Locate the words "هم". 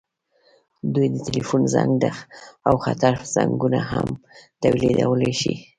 3.91-4.07